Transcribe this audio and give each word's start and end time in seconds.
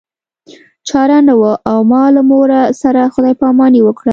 چاره 0.87 1.17
نه 1.27 1.33
وه 1.39 1.53
او 1.71 1.79
ما 1.91 2.03
له 2.15 2.21
مور 2.29 2.49
سره 2.81 3.01
خدای 3.13 3.33
پاماني 3.41 3.79
وکړه 3.83 4.09